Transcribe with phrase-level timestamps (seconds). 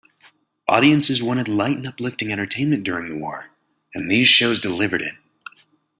[0.67, 3.51] Audiences wanted light and uplifting entertainment during the war,
[3.93, 5.13] and these shows delivered it.